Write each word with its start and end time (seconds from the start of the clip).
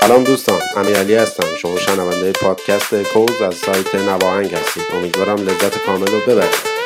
سلام 0.00 0.24
دوستان 0.24 0.60
امیرعلی 0.76 1.14
هستم. 1.14 1.56
شما 1.56 1.78
شنونده 1.78 2.32
پادکست 2.32 2.94
کوز 2.94 3.42
از 3.42 3.54
سایت 3.54 3.94
نواهنگ 3.94 4.54
هستید. 4.54 4.82
امیدوارم 4.94 5.36
لذت 5.36 5.78
کامل 5.78 6.06
رو 6.06 6.20
ببرید. 6.26 6.77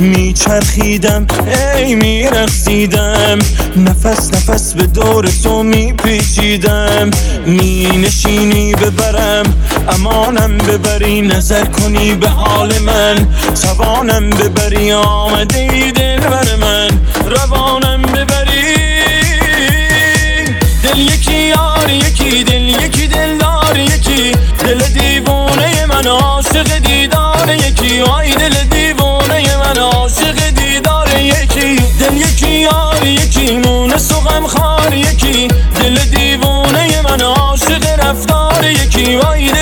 میچرخیدم 0.00 1.26
ای 1.76 1.94
میرخصیدم 1.94 3.38
نفس 3.76 4.30
نفس 4.34 4.74
به 4.74 4.82
دور 4.82 5.28
تو 5.42 5.62
میپیچیدم. 5.62 7.10
مینشینی 7.46 8.74
ببرم 8.74 9.54
امانم 9.88 10.58
ببری 10.58 11.20
نظر 11.20 11.64
کنی 11.64 12.14
به 12.14 12.28
حال 12.28 12.78
من. 12.78 13.28
توانم 13.62 14.30
ببری 14.30 14.92
آمده 14.92 15.58
ای 15.58 15.92
دل 15.92 16.20
بر 16.20 16.56
من. 16.60 16.88
روانم 17.26 18.02
ببری. 18.02 18.74
دل 20.82 20.98
یکی 20.98 21.34
یار 21.34 21.90
یکی 21.90 22.44
دل 22.44 22.68
یکی 22.84 23.06
دلدار 23.06 23.78
یکی 23.78 24.32
دل 24.58 24.78
دیوانه 24.78 25.86
من 25.86 26.06
عاشق 26.06 26.78
دیدار 26.78 27.54
یکی. 27.54 28.00
آی 28.00 28.34
دل 28.34 28.48
دیوانه 28.50 28.77
من 29.68 29.78
عاشق 29.78 30.50
دیدار 30.50 31.20
یکی. 31.20 31.76
دل 32.00 32.16
یکی 32.16 32.50
یار 32.50 33.06
یکی 33.06 33.56
مونس 33.58 34.12
و 34.12 34.20
غمخوار 34.20 34.94
یکی. 34.94 35.48
دل 35.48 35.94
دیوانه 35.94 37.02
من 37.02 37.20
عاشق 37.20 38.00
رفتار 38.00 38.64
یکی. 38.64 39.16
وای 39.16 39.52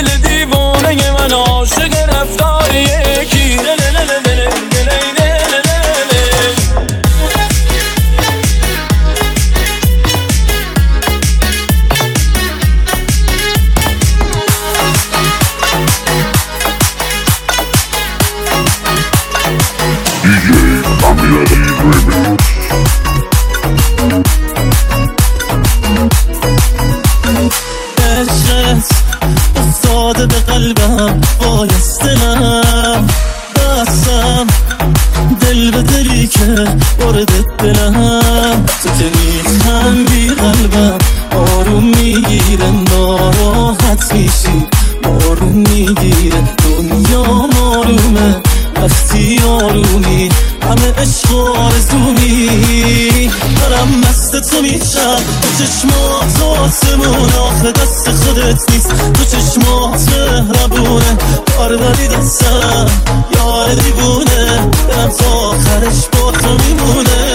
آسمون 56.76 57.32
آخه 57.32 57.72
دست 57.72 58.10
خودت 58.10 58.70
نیست. 58.70 58.88
تو 58.88 59.24
چشمات 59.24 60.08
مهربونه. 60.12 61.16
کار 61.56 61.76
داری 61.76 62.08
دستم 62.08 62.86
یار 63.34 63.74
دیوونه. 63.74 64.70
دلم 64.88 65.08
تا 65.08 65.30
آخرش 65.30 66.08
با 66.12 66.30
تو 66.30 66.48
میمونه. 66.48 67.25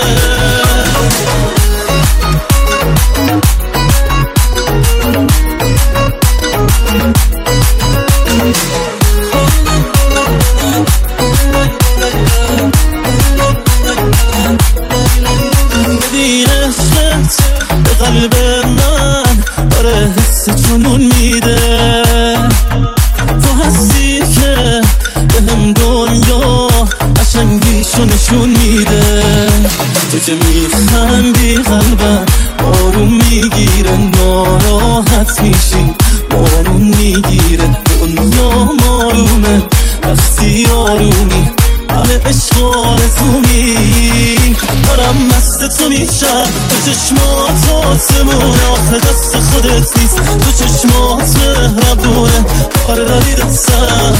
مست 46.24 46.70
تو 46.70 46.92
چشمات 46.92 47.86
آسمون 47.86 48.56
آخه 48.72 49.00
دست 49.00 49.36
خودت 49.36 49.98
نیست. 49.98 50.16
تو 50.16 50.52
چشمات 50.52 51.38
مهربونه. 51.38 52.46
کار 52.88 52.96
داری 52.96 53.34
دستم 53.34 54.14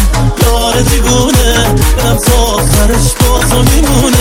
یار 0.44 0.82
دیوونه. 0.82 1.76
دلم 1.98 2.18
تا 2.18 2.38
آخرش 2.38 3.12
با 3.20 3.40
تو 3.40 3.58
میمونه. 3.58 4.21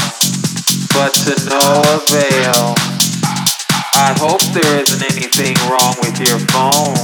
but 0.93 1.13
to 1.13 1.35
no 1.49 1.81
avail. 1.95 2.75
I 3.93 4.15
hope 4.17 4.41
there 4.53 4.79
isn't 4.81 5.03
anything 5.03 5.55
wrong 5.69 5.95
with 6.01 6.17
your 6.19 6.39
phone. 6.51 6.97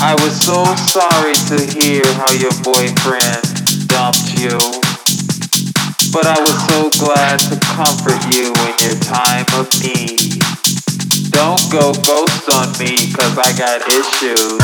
I 0.00 0.14
was 0.22 0.40
so 0.40 0.64
sorry 0.86 1.34
to 1.50 1.58
hear 1.78 2.04
how 2.14 2.30
your 2.32 2.54
boyfriend 2.62 3.42
dumped 3.88 4.38
you, 4.38 4.56
but 6.12 6.26
I 6.26 6.38
was 6.38 6.56
so 6.70 6.88
glad 7.02 7.40
to 7.50 7.58
comfort 7.74 8.22
you 8.32 8.54
in 8.54 8.74
your 8.78 8.94
time 9.02 9.46
of 9.58 9.66
need. 9.82 10.38
Don't 11.30 11.60
go 11.70 11.92
ghost 12.06 12.48
on 12.54 12.70
me, 12.78 13.10
cause 13.12 13.36
I 13.38 13.52
got 13.58 13.82
issues. 13.90 14.62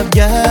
هوای 0.00 0.08
شب 0.08 0.49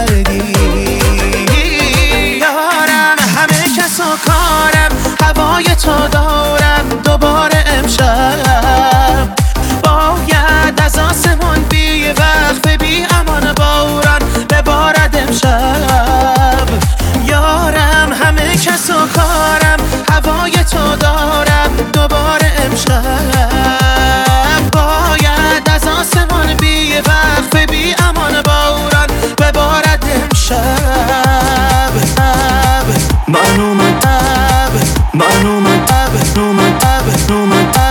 No 35.12 35.26
I 35.26 35.44
know 35.44 35.60
no 35.60 35.86
type, 35.88 36.12
I 36.14 36.34
no 36.36 36.54
my 36.54 36.70
type, 36.80 37.04
I 37.04 37.28
know 37.30 37.46
my 37.48 37.72
type. 37.72 37.89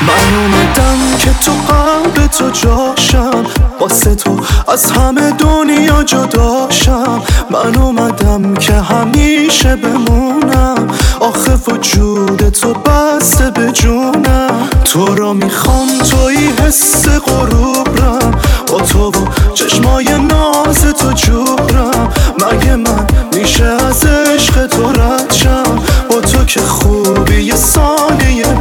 من 0.00 0.36
اومدم 0.38 1.18
که 1.18 1.30
تو 1.44 1.52
قلب 1.52 2.26
تو 2.26 2.50
جاشم. 2.50 3.44
واسه 3.80 4.14
تو 4.14 4.40
از 4.68 4.90
همه 4.90 5.30
دنیا 5.30 6.02
جداشم 6.02 7.22
من 7.50 7.76
اومدم 7.76 8.54
که 8.54 8.72
همیشه 8.72 9.76
بمونم. 9.76 10.88
آخه 11.20 11.54
وجود 11.68 12.48
تو 12.48 12.74
بسته 12.74 13.50
به 13.50 13.72
جونم. 13.72 14.50
تو 14.84 15.14
را 15.14 15.32
می‌خوام 15.32 15.88
توی 16.10 16.52
حس 16.66 17.08
غروبرم 17.08 18.30
با 18.72 18.80
تو 18.80 19.10
و 19.10 19.28
چشمای 19.54 20.04
ناز 20.04 20.80
تو 20.82 21.12
جورم. 21.12 22.08
مگه 22.38 22.76
من 22.76 23.06
میشه 23.34 23.64
از 23.64 24.04
عشق 24.04 24.66
تو 24.66 24.92
رد 24.92 25.32
شم؟ 25.32 25.78
با 26.10 26.20
تو 26.20 26.44
که 26.44 26.60
خوبی 26.60 27.42
یه 27.42 27.54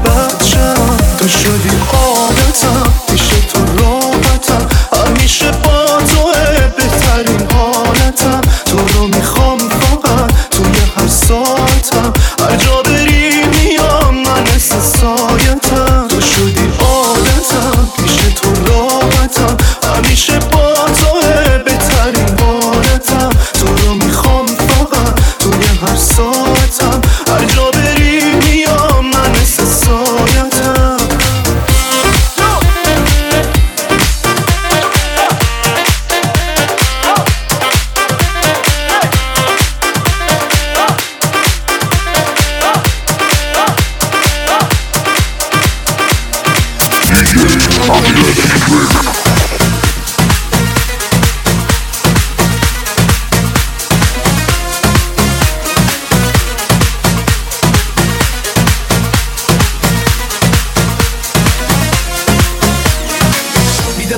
بد 0.05 0.43
شم 0.43 0.76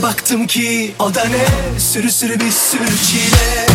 baktım 0.09 0.47
ki 0.47 0.93
o 0.99 1.15
da 1.15 1.23
ne? 1.23 1.79
Sürü 1.79 2.11
sürü 2.11 2.39
bir 2.39 2.51
sürü 2.51 2.97
çile 3.03 3.65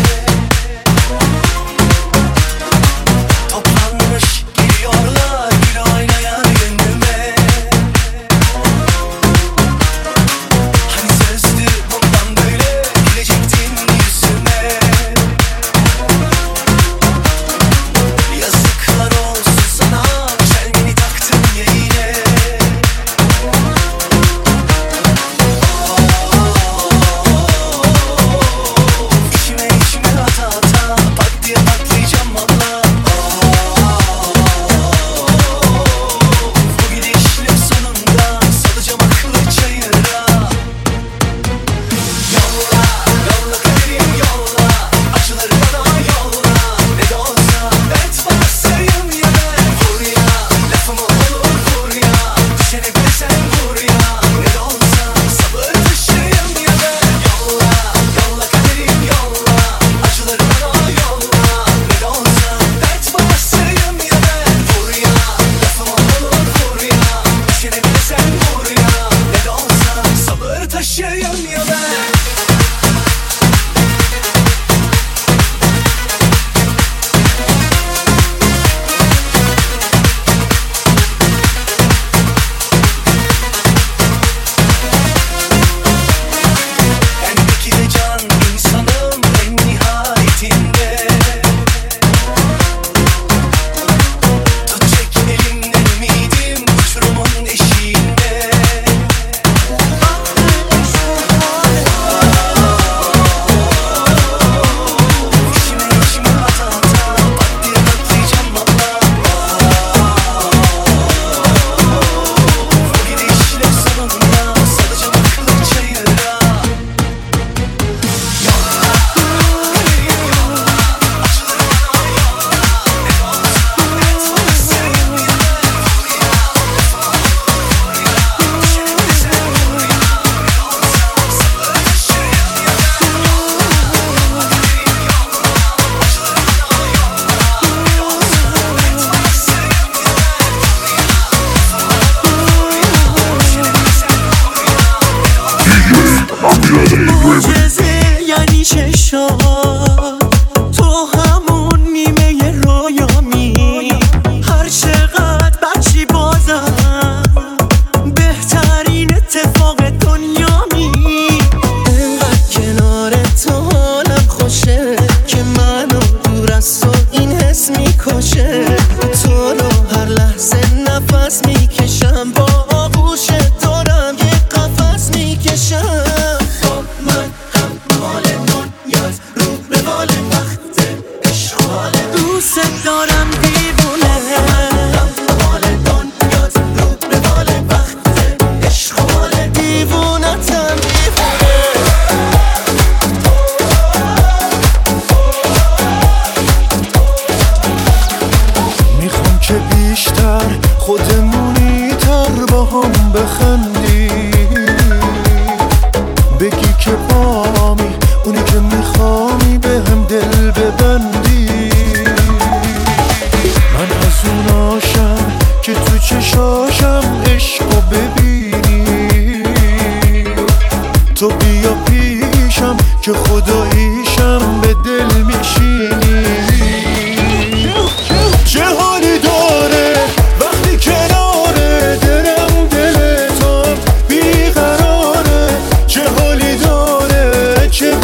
داره 236.57 237.69
چه 237.71 237.97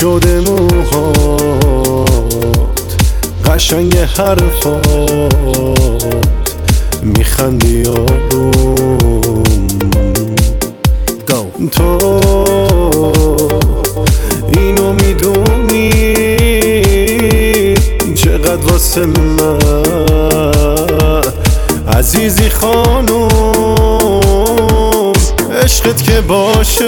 شده 0.00 0.40
موهات 0.40 2.10
قشنگ 3.46 3.96
حرفات 3.96 6.04
میخندی 7.02 7.82
آروم 7.86 9.42
تو 11.72 12.20
اینو 14.56 14.92
می‌دونی 14.92 15.90
چقدر 18.14 18.72
واسه 18.72 19.06
من؟ 19.06 19.58
عزیزی 21.98 22.50
خانم 22.50 23.28
عشقت 25.62 26.02
که 26.02 26.20
باشه 26.20 26.86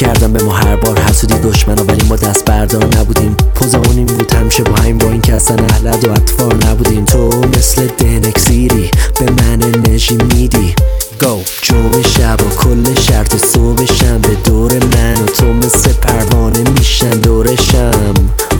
می‌کردم 0.00 0.32
به 0.32 0.44
ما 0.44 0.52
هر 0.52 0.76
بار 0.76 1.00
حسودی 1.00 1.34
دشمنا 1.34 1.84
ولی 1.84 2.08
ما 2.08 2.16
دست 2.16 2.44
بردار 2.44 2.84
نبودیم. 2.84 3.36
پوزمون 3.54 3.96
این 3.96 4.06
بود 4.06 4.34
همیشه 4.34 4.62
با 4.62 4.76
همین 4.76 4.98
با 4.98 5.08
این 5.08 5.20
که 5.20 5.34
اصلا 5.34 5.56
و 5.82 6.10
اطفار 6.10 6.54
نبودیم. 6.66 7.04
تو 7.04 7.28
مثل 7.58 7.86
دنکسیری 7.86 8.90
به 9.18 9.30
من 9.30 9.62
انرژی 9.62 10.14
میدی. 10.14 10.74
گو 11.20 11.38
جمعه 11.62 12.02
شب 12.02 12.38
و 12.40 12.56
کل 12.56 13.00
شرط 13.00 13.36
صبح 13.44 13.84
شنبه. 13.84 14.28
دور 14.44 14.72
من 14.72 15.22
و 15.22 15.26
تو 15.26 15.52
مثل 15.52 15.92
پروانه 15.92 16.70
میشن 16.78 17.10
دورشم 17.10 18.14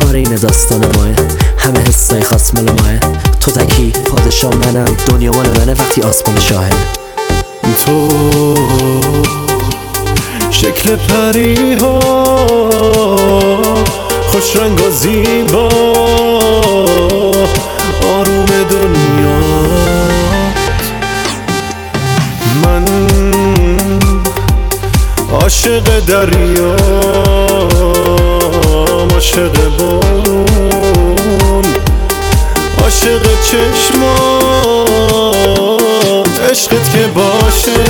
آره 0.09 0.18
این 0.18 0.35
داستان 0.35 0.87
ماه 0.96 1.09
همه 1.59 1.81
حسای 1.88 2.22
خاص 2.22 2.55
مال 2.55 2.64
ماه. 2.64 2.98
تو 3.40 3.50
تکی 3.50 3.90
پادشاه 3.90 4.55
منم 4.55 4.96
دنیا 5.07 5.33
مال 5.33 5.46
منه 5.59 5.72
وقتی 5.72 6.03
آسمان 6.03 6.40
شاهد. 6.40 6.74
تو 7.87 8.09
شکل 10.50 10.96
پری 10.96 11.74
ها 11.74 11.98
خوش 14.28 14.56
رنگ 14.56 14.80
و 14.80 14.90
زیبا. 14.90 15.68
آروم 18.14 18.46
دنیا. 18.70 19.40
من 22.64 22.84
عاشق 25.32 26.00
دریا 26.06 26.76
عاشق 29.12 29.52
بارون 29.78 31.64
عاشق 32.82 33.22
چشمات. 33.42 34.80
عشقت 36.50 36.92
که 36.92 37.06
باشه. 37.14 37.80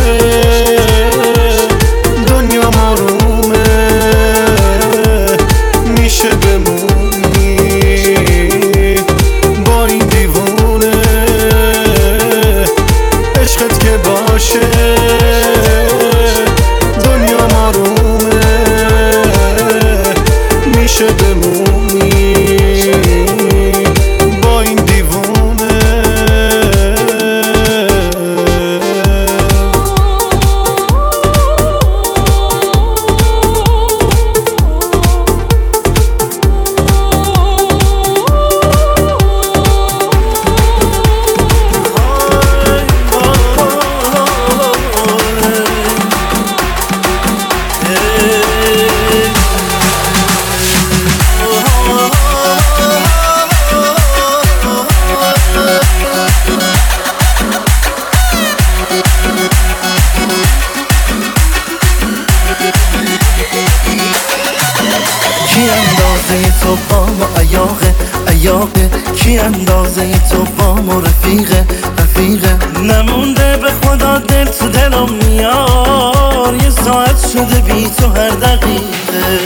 کی 65.55 65.61
اندازه 65.61 66.59
تو 66.63 66.77
پام 66.77 67.23
و 67.23 67.25
ایاقه 67.39 67.95
ایاقه 68.29 68.91
کی 69.17 69.39
اندازه 69.39 70.13
تو 70.31 70.45
پام 70.45 70.89
و 70.89 71.01
رفیقه 71.01 71.67
رفیقه. 71.99 72.81
نمونده 72.83 73.57
به 73.57 73.71
خدا 73.83 74.19
دل 74.19 74.45
تو 74.45 74.69
دلم 74.69 75.13
میار 75.13 76.55
یه 76.63 76.71
ساعت 76.71 77.29
شده 77.33 77.61
بی 77.61 77.91
تو 77.99 78.07
هر 78.09 78.31
دقیقه. 78.31 79.39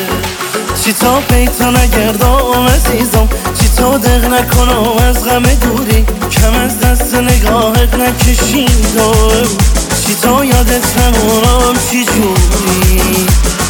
چی 0.84 0.92
تا 0.92 1.20
پیتا 1.20 1.70
نگردم 1.70 2.66
عزیزم؟ 2.74 3.28
چی 3.60 3.68
تا 3.76 3.98
دق 3.98 4.24
نکنم؟ 4.24 5.06
از 5.08 5.24
غم 5.24 5.42
دوری 5.42 6.04
کم 6.30 6.54
از 6.54 6.80
دست 6.80 7.14
نگاهت 7.14 7.94
نکشیدم. 7.94 9.83
چی 10.06 10.14
تا 10.14 10.44
یادت 10.44 10.98
نمونم؟ 10.98 11.74
چی 11.90 12.04
جوری؟ 12.04 13.26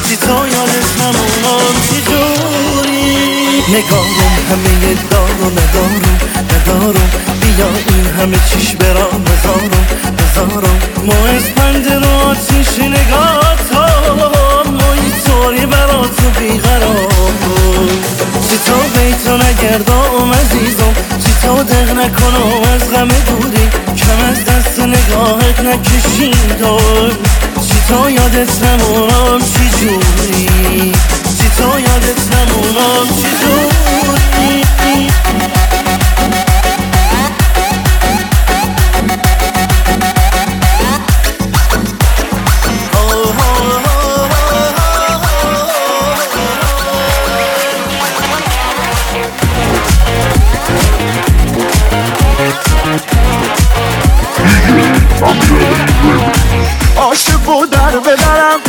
چی 0.09 0.17
تا 0.17 0.49
یادت 0.49 0.89
نمونم؟ 1.01 1.75
چی 1.89 2.01
جوری؟ 2.01 3.63
نگاهم 3.69 4.35
همه 4.51 4.95
دارو 5.11 5.51
ندارم 5.51 6.19
ندارم. 6.53 7.11
بیا 7.41 7.67
این 7.89 8.07
همه 8.19 8.37
چیش 8.49 8.77
برام 8.77 9.25
نزارم 9.29 9.87
نزارم 10.19 10.79
ما 11.07 11.29
اسپند 11.29 11.93
رو 12.05 12.29
آتیش 12.29 12.79
نگاه 12.79 13.57
تا 13.71 13.87
ما 14.67 14.93
اینطوری 14.93 15.67
برا 15.67 16.03
تو 16.03 16.41
بیقرار 16.41 17.09
چی 18.49 18.59
تا 18.67 18.79
بیتو 18.95 19.37
نگردم 19.37 20.33
عزیزم؟ 20.33 20.95
چی 21.25 21.34
تا 21.45 21.63
دق 21.63 21.91
نکنم 21.91 22.63
از 22.75 22.91
غم 22.91 23.09
دوری 23.09 23.69
کم 23.97 24.25
از 24.31 24.45
دست 24.45 24.81
نگاهت 24.81 25.61
نکشیدم 25.61 27.11
چی 27.69 27.81
تا 27.89 28.11
یادت 28.11 28.63
نمونم 28.63 29.41
چی 29.41 29.71
جوری؟ 29.81 30.93
چی 31.39 31.49
تا 31.59 31.81
یادت 31.81 32.21
نمونم 32.35 33.07
چی 33.17 33.29
جوری؟ 33.41 33.75
عاشق 56.97 57.49
و 57.49 57.67
در 57.67 57.99
بدرم 57.99 58.61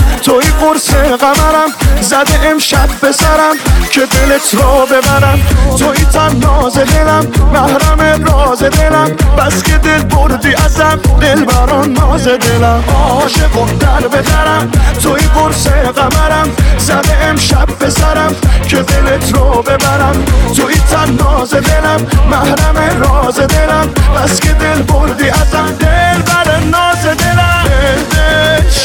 قرص 0.65 0.89
قمرم 0.93 1.69
زده 2.01 2.47
امشب 2.49 2.89
به 3.01 3.11
سرم 3.11 3.55
که 3.91 3.99
دلت 3.99 4.53
رو 4.53 4.85
ببرم. 4.85 5.39
توی 5.77 6.05
ناز 6.41 6.77
دلم 6.77 7.27
محرم 7.53 8.25
راز 8.25 8.63
دلم. 8.63 9.11
بس 9.37 9.63
که 9.63 9.77
دل 9.77 10.03
بردی 10.03 10.53
ازم 10.53 10.99
دل 11.21 11.45
بران 11.45 11.91
ناز 11.91 12.27
دلم. 12.27 12.83
عاشق 12.95 13.57
و 13.57 13.65
در 13.79 14.07
بدرم 14.07 14.71
توی 15.03 15.21
قرص 15.21 15.67
قمرم 15.67 16.49
زده 16.77 17.17
امشب 17.23 17.67
به 17.79 17.89
سرم 17.89 18.35
که 18.67 18.77
دلت 18.77 19.33
رو 19.33 19.61
ببرم. 19.61 20.25
توی 20.55 20.75
ناز 21.19 21.53
دلم 21.53 22.07
محرم 22.31 23.01
راز 23.01 23.39
دلم. 23.39 23.89
بس 24.15 24.39
که 24.39 24.49
دل 24.49 24.81
بردی 24.81 25.29
ازم 25.29 25.71
دل 25.79 26.21
بر 26.21 26.59
ناز 26.59 27.05
دلم. 27.05 27.15
دل 27.15 27.64
دل 27.64 27.64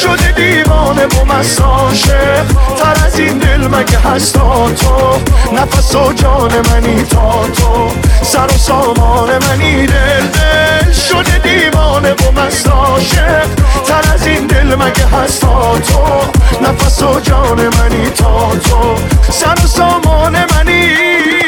شده 0.00 0.32
دیوانه 0.32 1.06
مست 1.28 1.60
عاشق 1.60 2.46
تر 2.78 3.06
از 3.06 3.18
این 3.18 3.38
دل 3.38 3.66
مگه 3.66 3.98
هست 3.98 4.34
تا 4.34 4.70
تو؟ 4.70 5.18
نفس 5.52 5.94
و 5.94 6.12
جان 6.12 6.52
منی 6.70 7.02
تا 7.02 7.46
تو. 7.46 7.90
سر 8.22 8.46
و 8.46 8.58
سامان 8.58 9.30
منی 9.38 9.86
دل 9.86 10.26
دل 10.26 10.92
شده 10.92 11.38
دیوانه 11.38 12.14
مست 12.36 12.68
عاشق 12.68 13.46
تر 13.86 14.12
از 14.14 14.26
این 14.26 14.46
دل 14.46 14.74
مگه 14.74 15.06
هست 15.06 15.40
تا 15.40 15.78
تو؟ 15.78 16.04
نفس 16.62 17.02
و 17.02 17.20
جان 17.20 17.60
منی 17.60 18.10
تا 18.10 18.50
تو. 18.64 18.94
سر 19.32 19.64
و 19.64 19.66
سامان 19.66 20.32
منی 20.32 21.39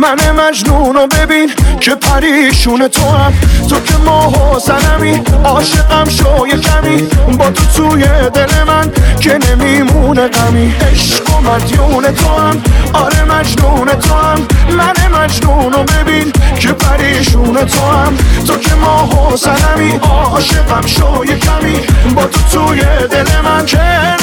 من 0.00 0.30
مجنون 0.30 0.94
رو 0.94 1.06
ببین 1.06 1.50
که 1.80 1.94
پریشون 1.94 2.88
تو 2.88 3.10
هم. 3.10 3.32
تو 3.68 3.80
که 3.80 3.96
ماه 3.96 4.56
و 4.56 4.58
سنمی 4.58 5.22
عاشقم 5.44 6.08
شو 6.08 6.46
کمی. 6.46 7.02
با 7.38 7.50
تو 7.50 7.64
توی 7.76 8.04
دل 8.34 8.62
من 8.66 8.92
که 9.20 9.38
نمیمونه 9.38 10.28
غمی. 10.28 10.74
عشق 10.92 11.30
و 11.30 11.40
مدیون 11.40 12.14
تو 12.14 12.28
هم. 12.28 12.62
آره 12.92 13.24
مجنون 13.24 13.88
تو 13.88 14.14
هم. 14.14 14.46
من 14.76 15.20
مجنون 15.20 15.72
ببین 15.72 16.32
که 16.58 16.72
پریشون 16.72 17.54
تو 17.54 17.80
هم. 17.80 18.16
تو 18.46 18.56
که 18.56 18.74
ماه 18.74 19.32
و 19.32 19.36
سنمی 19.36 19.92
عاشقم 20.02 20.86
شو 20.86 21.24
کمی. 21.24 21.80
با 22.14 22.26
تو 22.26 22.40
توی 22.52 22.80
دل 23.10 23.40
من 23.44 23.66
که 23.66 24.19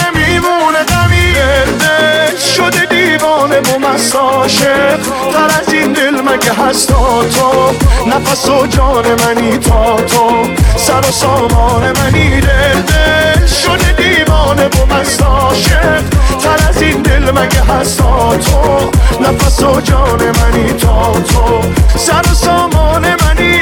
عاشق 4.48 5.00
تر 5.34 5.60
از 5.62 5.74
این 5.74 5.94
دل 5.94 6.22
مگه 6.22 6.54
هست 6.54 6.88
تو؟ 6.88 7.74
نفس 8.08 8.50
و 8.50 8.68
جان 8.68 9.06
منی 9.06 9.58
تا 9.58 9.96
تو 9.96 10.48
سر 10.78 11.00
و 11.00 11.12
سامان 11.12 11.92
منی 11.92 12.42
دل 12.42 12.82
دل 12.82 13.46
شده 13.46 13.92
دیوانه 13.92 14.66
و 14.66 14.94
مست 14.94 15.22
عاشق. 15.22 16.02
تر 16.44 16.68
از 16.70 16.82
این 16.82 17.02
دل 17.02 17.32
مگه 17.32 17.62
هست 17.62 17.98
تو؟ 17.98 18.92
نفس 19.22 19.64
و 19.64 19.82
جان 19.82 20.20
منی 20.20 20.74
تا 20.74 21.12
تو 21.12 21.62
سر 21.98 22.32
و 22.32 22.34
سامان 22.34 23.02
منی. 23.02 23.60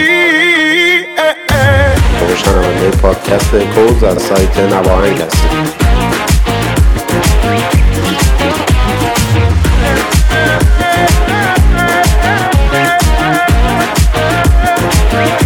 شما 2.20 2.36
شنونده 2.36 2.90
پادکست 3.02 3.52
کوز 3.56 4.04
از 4.04 4.22
سایت 4.22 4.58
نواهنگ 4.58 5.22
هستید 5.22 5.86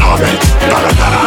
Ahmed 0.02 0.42
Baradara. 0.70 1.19